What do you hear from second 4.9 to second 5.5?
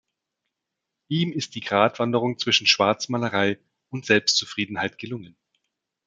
gelungen.